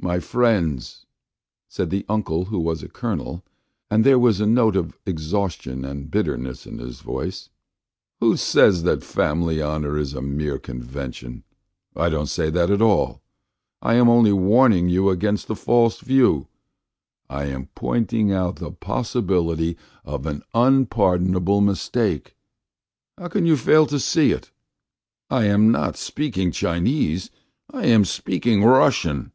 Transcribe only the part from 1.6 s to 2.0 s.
said